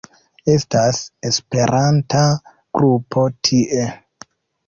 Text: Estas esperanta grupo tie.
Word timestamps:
Estas 0.53 1.01
esperanta 1.31 2.23
grupo 2.79 3.27
tie. 3.49 3.85